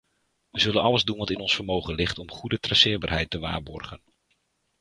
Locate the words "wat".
1.17-1.29